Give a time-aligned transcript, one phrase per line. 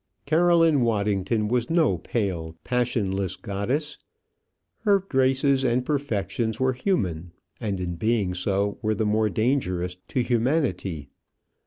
[0.25, 3.99] Caroline Waddington was no pale, passionless goddess;
[4.79, 10.21] her graces and perfections were human, and in being so were the more dangerous to
[10.23, 11.09] humanity.